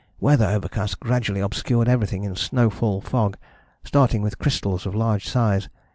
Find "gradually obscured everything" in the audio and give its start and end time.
0.99-2.23